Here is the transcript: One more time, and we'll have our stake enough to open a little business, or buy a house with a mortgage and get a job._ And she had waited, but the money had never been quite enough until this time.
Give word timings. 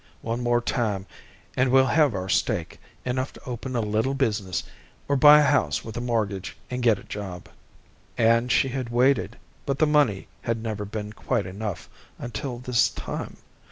One 0.23 0.41
more 0.41 0.61
time, 0.61 1.05
and 1.55 1.69
we'll 1.69 1.85
have 1.85 2.15
our 2.15 2.27
stake 2.27 2.79
enough 3.05 3.33
to 3.33 3.43
open 3.45 3.75
a 3.75 3.81
little 3.81 4.15
business, 4.15 4.63
or 5.07 5.15
buy 5.15 5.41
a 5.41 5.45
house 5.45 5.85
with 5.85 5.95
a 5.95 6.01
mortgage 6.01 6.57
and 6.71 6.81
get 6.81 6.97
a 6.97 7.03
job._ 7.03 7.51
And 8.17 8.51
she 8.51 8.69
had 8.69 8.89
waited, 8.89 9.37
but 9.63 9.77
the 9.77 9.85
money 9.85 10.27
had 10.41 10.57
never 10.57 10.85
been 10.85 11.13
quite 11.13 11.45
enough 11.45 11.87
until 12.17 12.57
this 12.57 12.89
time. 12.89 13.37